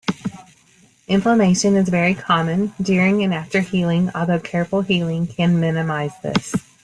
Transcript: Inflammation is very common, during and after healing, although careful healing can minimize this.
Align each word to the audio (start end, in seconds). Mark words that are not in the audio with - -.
Inflammation 1.07 1.75
is 1.75 1.89
very 1.89 2.15
common, 2.15 2.73
during 2.81 3.21
and 3.21 3.35
after 3.35 3.59
healing, 3.61 4.09
although 4.15 4.39
careful 4.39 4.81
healing 4.81 5.27
can 5.27 5.59
minimize 5.59 6.13
this. 6.23 6.55